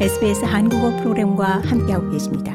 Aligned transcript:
SBS 0.00 0.44
한국어 0.44 0.90
프로그램과 0.96 1.62
함께하고 1.64 2.10
계십니다. 2.10 2.52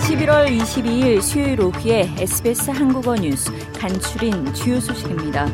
(11월 0.00 0.48
22일) 0.58 1.22
수요일 1.22 1.60
오후에 1.60 2.10
SBS 2.18 2.72
한국어 2.72 3.14
뉴스 3.14 3.52
간추린 3.78 4.52
주요 4.52 4.80
소식입니다. 4.80 5.46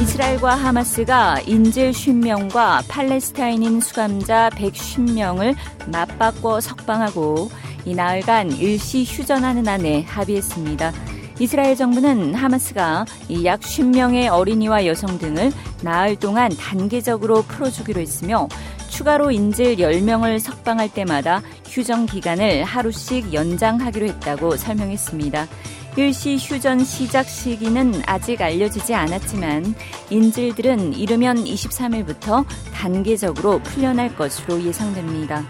이스라엘과 0.00 0.54
하마스가 0.54 1.40
인질 1.40 1.90
50명과 1.90 2.84
팔레스타인인 2.86 3.80
수감자 3.80 4.50
150명을 4.50 5.56
맞바꿔 5.90 6.60
석방하고 6.60 7.50
이 7.88 7.94
나흘간 7.94 8.52
일시 8.52 9.02
휴전하는 9.02 9.66
안에 9.66 10.02
합의했습니다. 10.02 10.92
이스라엘 11.38 11.74
정부는 11.74 12.34
하마스가 12.34 13.06
약 13.44 13.60
50명의 13.60 14.30
어린이와 14.30 14.84
여성 14.84 15.18
등을 15.18 15.50
나흘 15.82 16.16
동안 16.16 16.54
단계적으로 16.54 17.42
풀어주기로 17.42 17.98
했으며 17.98 18.46
추가로 18.90 19.30
인질 19.30 19.76
10명을 19.76 20.38
석방할 20.38 20.92
때마다 20.92 21.40
휴전 21.64 22.04
기간을 22.04 22.64
하루씩 22.64 23.32
연장하기로 23.32 24.06
했다고 24.06 24.56
설명했습니다. 24.58 25.46
일시 25.96 26.36
휴전 26.36 26.84
시작 26.84 27.26
시기는 27.26 28.02
아직 28.04 28.42
알려지지 28.42 28.94
않았지만 28.94 29.74
인질들은 30.10 30.92
이르면 30.92 31.44
23일부터 31.44 32.44
단계적으로 32.74 33.60
풀려날 33.62 34.14
것으로 34.14 34.62
예상됩니다. 34.62 35.44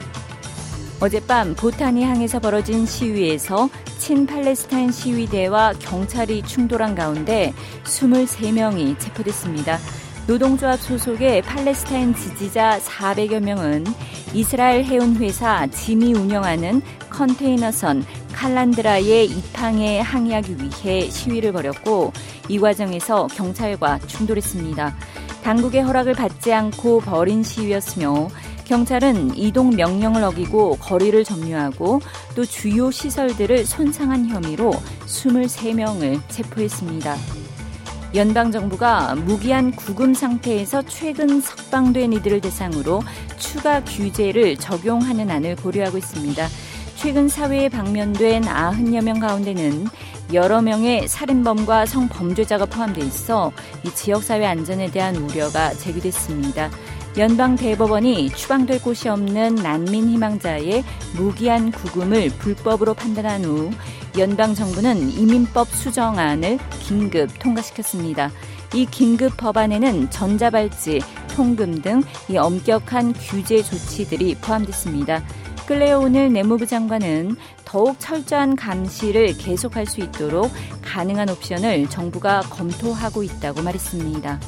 어젯밤 1.00 1.54
보타니 1.54 2.02
항에서 2.02 2.40
벌어진 2.40 2.84
시위에서 2.84 3.68
친팔레스타인 3.98 4.90
시위대와 4.90 5.74
경찰이 5.78 6.42
충돌한 6.42 6.96
가운데 6.96 7.52
23명이 7.84 8.98
체포됐습니다. 8.98 9.78
노동조합 10.26 10.80
소속의 10.80 11.42
팔레스타인 11.42 12.14
지지자 12.14 12.80
400여 12.80 13.40
명은 13.40 13.84
이스라엘 14.34 14.84
해운 14.84 15.16
회사 15.16 15.66
짐이 15.68 16.14
운영하는 16.14 16.82
컨테이너선 17.10 18.04
칼란드라의 18.32 19.26
입항에 19.26 20.00
항의하기 20.00 20.56
위해 20.58 21.08
시위를 21.08 21.52
벌였고 21.52 22.12
이 22.48 22.58
과정에서 22.58 23.28
경찰과 23.28 24.00
충돌했습니다. 24.00 24.96
당국의 25.42 25.82
허락을 25.82 26.14
받지 26.14 26.52
않고 26.52 27.00
벌인 27.00 27.42
시위였으며 27.42 28.28
경찰은 28.68 29.36
이동 29.36 29.70
명령을 29.70 30.22
어기고 30.22 30.76
거리를 30.76 31.24
점유하고 31.24 32.00
또 32.34 32.44
주요 32.44 32.90
시설들을 32.90 33.64
손상한 33.64 34.26
혐의로 34.26 34.72
23명을 35.06 36.20
체포했습니다. 36.28 37.16
연방정부가 38.14 39.14
무기한 39.16 39.70
구금 39.70 40.12
상태에서 40.12 40.82
최근 40.82 41.40
석방된 41.40 42.12
이들을 42.12 42.42
대상으로 42.42 43.02
추가 43.38 43.82
규제를 43.84 44.56
적용하는 44.56 45.30
안을 45.30 45.56
고려하고 45.56 45.96
있습니다. 45.98 46.46
최근 46.96 47.28
사회에 47.28 47.68
방면된 47.68 48.42
90여 48.42 49.02
명 49.02 49.18
가운데는 49.18 49.86
여러 50.34 50.60
명의 50.60 51.08
살인범과 51.08 51.86
성범죄자가 51.86 52.66
포함돼 52.66 53.00
있어 53.02 53.50
이 53.84 53.90
지역사회 53.94 54.44
안전에 54.44 54.90
대한 54.90 55.16
우려가 55.16 55.72
제기됐습니다. 55.74 56.70
연방 57.18 57.56
대법원이 57.56 58.30
추방될 58.30 58.80
곳이 58.80 59.08
없는 59.08 59.56
난민 59.56 60.08
희망자의 60.08 60.84
무기한 61.16 61.72
구금을 61.72 62.28
불법으로 62.30 62.94
판단한 62.94 63.44
후 63.44 63.70
연방 64.16 64.54
정부는 64.54 65.10
이민법 65.10 65.66
수정안을 65.66 66.58
긴급 66.80 67.36
통과시켰습니다. 67.40 68.30
이 68.72 68.86
긴급 68.86 69.36
법안에는 69.36 70.10
전자발찌, 70.10 71.00
통금 71.34 71.82
등 71.82 72.02
이 72.30 72.36
엄격한 72.36 73.14
규제 73.14 73.62
조치들이 73.64 74.36
포함됐습니다. 74.36 75.24
클레어 75.66 75.92
오닐 75.92 76.32
내무부 76.32 76.66
장관은 76.66 77.36
더욱 77.64 77.96
철저한 77.98 78.54
감시를 78.54 79.36
계속할 79.36 79.86
수 79.86 80.00
있도록 80.00 80.52
가능한 80.82 81.30
옵션을 81.30 81.90
정부가 81.90 82.40
검토하고 82.42 83.24
있다고 83.24 83.62
말했습니다. 83.62 84.40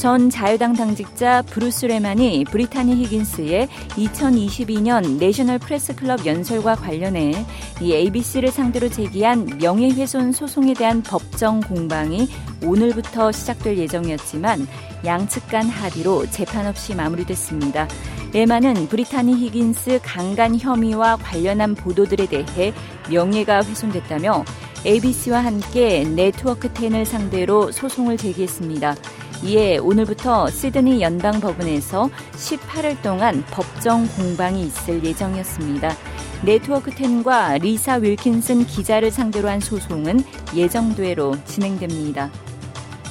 전 0.00 0.30
자유당 0.30 0.72
당직자 0.72 1.42
브루스 1.42 1.84
레만이 1.84 2.44
브리타니 2.44 2.94
히긴스의 3.02 3.68
2022년 3.90 5.18
National 5.18 5.58
Press 5.58 5.94
Club 5.94 6.24
연설과 6.24 6.76
관련해 6.76 7.44
이 7.82 7.92
ABC를 7.92 8.50
상대로 8.50 8.88
제기한 8.88 9.58
명예훼손 9.60 10.32
소송에 10.32 10.72
대한 10.72 11.02
법정 11.02 11.60
공방이 11.60 12.30
오늘부터 12.64 13.30
시작될 13.30 13.76
예정이었지만 13.76 14.66
양측 15.04 15.48
간 15.48 15.68
합의로 15.68 16.30
재판 16.30 16.66
없이 16.66 16.94
마무리됐습니다. 16.94 17.86
레만은 18.32 18.88
브리타니 18.88 19.34
히긴스 19.34 20.00
강간 20.02 20.58
혐의와 20.58 21.16
관련한 21.16 21.74
보도들에 21.74 22.24
대해 22.24 22.72
명예가 23.10 23.64
훼손됐다며 23.64 24.46
ABC와 24.86 25.44
함께 25.44 26.04
네트워크 26.04 26.72
10을 26.72 27.04
상대로 27.04 27.70
소송을 27.70 28.16
제기했습니다. 28.16 28.96
이에 29.42 29.78
오늘부터 29.78 30.50
시드니 30.50 31.00
연방 31.00 31.40
법원에서 31.40 32.10
18일 32.32 33.00
동안 33.02 33.42
법정 33.50 34.06
공방이 34.08 34.62
있을 34.64 35.02
예정이었습니다. 35.02 35.96
네트워크 36.42 36.90
10과 36.90 37.60
리사 37.60 37.96
윌킨슨 37.96 38.66
기자를 38.66 39.10
상대로 39.10 39.48
한 39.48 39.60
소송은 39.60 40.22
예정대로 40.54 41.36
진행됩니다. 41.44 42.30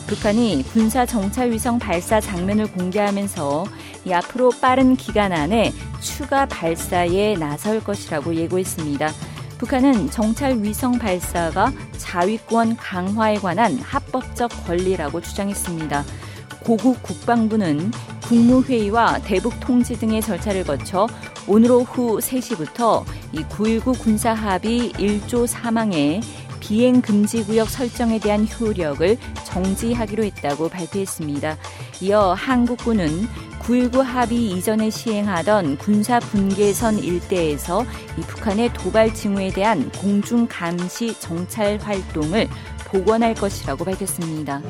북한이 0.07 0.63
군사 0.72 1.06
정찰 1.06 1.51
위성 1.51 1.78
발사 1.78 2.19
장면을 2.19 2.72
공개하면서 2.72 3.66
앞으로 4.11 4.51
빠른 4.59 4.96
기간 4.96 5.31
안에 5.31 5.72
추가 6.00 6.47
발사에 6.47 7.35
나설 7.35 7.84
것이라고 7.84 8.35
예고했습니다. 8.35 9.11
북한은 9.59 10.09
정찰 10.09 10.57
위성 10.63 10.97
발사가 10.97 11.72
자위권 11.97 12.78
강화에 12.78 13.35
관한 13.35 13.78
합 13.79 13.98
법적 14.12 14.66
권리라고 14.66 15.22
주장했습니다. 15.22 16.03
고국 16.64 17.02
국방부는 17.02 17.92
국무회의와 18.24 19.20
대북 19.20 19.59
통지 19.59 19.97
등의 19.97 20.22
절차를 20.22 20.64
거쳐 20.64 21.08
오늘 21.47 21.72
오후 21.72 22.20
3시부터 22.20 23.03
이 23.34 23.44
9.19 23.44 24.00
군사합의 24.00 24.92
1조 24.94 25.47
사망에 25.47 26.22
비행 26.59 27.02
금지 27.02 27.44
구역 27.44 27.70
설정에 27.70 28.20
대한 28.20 28.46
효력을 28.47 29.18
정지하기로 29.46 30.24
했다고 30.26 30.70
발표했습니다. 30.70 31.58
이어 32.02 32.34
한국군은 32.34 33.28
9.19 33.62 34.03
합의 34.03 34.52
이전에 34.52 34.90
시행하던 34.90 35.78
군사 35.78 36.20
분계선 36.20 37.00
일대에서 37.00 37.86
이 38.18 38.22
북한의 38.22 38.74
도발 38.74 39.14
징후에 39.14 39.52
대한 39.52 39.91
공중 39.94 40.47
감시 40.47 41.20
정찰 41.20 41.78
활동을 41.78 42.47
복원할 42.91 43.33
것이라고 43.33 43.85
밝혔습니다. 43.85 44.61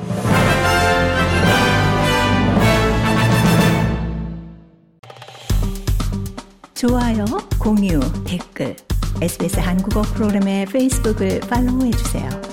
좋아요, 6.74 7.26
공유, 7.58 8.00
댓글, 8.24 8.74
SBS 9.20 9.58
한국어 9.60 10.00
프로그램의 10.02 10.64
페이스북을 10.66 11.40
팔로우해 11.40 11.90
주세요. 11.90 12.49